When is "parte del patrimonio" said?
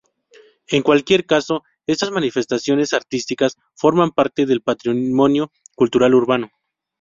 4.09-5.51